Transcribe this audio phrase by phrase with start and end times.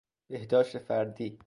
[0.29, 1.39] بهداشت فردی